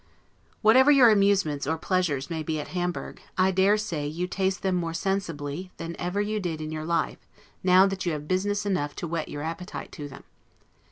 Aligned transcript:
Whatever 0.63 0.89
your 0.89 1.11
amusements, 1.11 1.67
or 1.67 1.77
pleasures, 1.77 2.27
may 2.27 2.41
be 2.41 2.59
at 2.59 2.69
Hamburg, 2.69 3.21
I 3.37 3.51
dare 3.51 3.77
say 3.77 4.07
you 4.07 4.25
taste 4.25 4.63
them 4.63 4.73
more 4.73 4.95
sensibly 4.95 5.69
than 5.77 5.95
ever 5.99 6.19
you 6.19 6.39
did 6.39 6.59
in 6.59 6.71
your 6.71 6.85
life, 6.85 7.19
now 7.63 7.85
that 7.85 8.03
you 8.03 8.11
have 8.13 8.27
business 8.27 8.65
enough 8.65 8.95
to 8.95 9.07
whet 9.07 9.29
your 9.29 9.43
appetite 9.43 9.91
to 9.91 10.07
them. 10.07 10.23